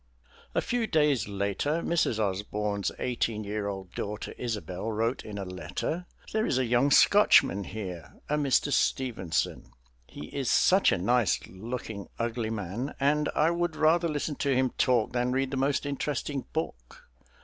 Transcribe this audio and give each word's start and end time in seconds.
A 0.55 0.61
few 0.61 0.87
days 0.87 1.27
later 1.27 1.83
Mrs. 1.83 2.17
Osbourne's 2.17 2.91
eighteen 2.97 3.43
year 3.43 3.67
old 3.67 3.91
daughter 3.93 4.33
Isobel 4.35 4.91
wrote 4.91 5.23
in 5.23 5.37
a 5.37 5.45
letter: 5.45 6.07
"There 6.33 6.47
is 6.47 6.57
a 6.57 6.65
young 6.65 6.89
Scotchman 6.89 7.65
here, 7.65 8.15
a 8.27 8.35
Mr. 8.35 8.73
Stevenson. 8.73 9.71
He 10.07 10.25
is 10.29 10.49
such 10.49 10.91
a 10.91 10.97
nice 10.97 11.39
looking 11.45 12.07
ugly 12.17 12.49
man, 12.49 12.95
and 12.99 13.29
I 13.35 13.51
would 13.51 13.75
rather 13.75 14.09
listen 14.09 14.33
to 14.37 14.55
him 14.55 14.71
talk 14.71 15.13
than 15.13 15.33
read 15.33 15.51
the 15.51 15.57
most 15.57 15.85
interesting 15.85 16.45
book.... 16.51 17.07